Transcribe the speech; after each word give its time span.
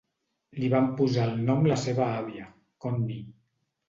Li 0.61 0.69
van 0.73 0.87
posar 1.01 1.27
el 1.31 1.35
nom 1.49 1.61
la 1.71 1.77
seva 1.81 2.07
àvia, 2.21 2.47
Connie. 2.87 3.21